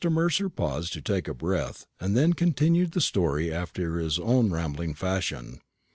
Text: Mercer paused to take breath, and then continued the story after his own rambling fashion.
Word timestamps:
Mercer 0.09 0.49
paused 0.49 0.93
to 0.93 0.99
take 0.99 1.25
breath, 1.37 1.85
and 1.99 2.17
then 2.17 2.33
continued 2.33 2.93
the 2.93 2.99
story 3.01 3.53
after 3.53 3.99
his 3.99 4.17
own 4.17 4.49
rambling 4.49 4.95
fashion. 4.95 5.61